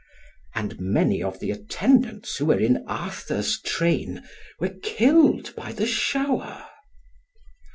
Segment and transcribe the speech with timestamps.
[0.55, 4.23] And many of the attendants who were in Arthur's train
[4.59, 6.65] were killed by the shower.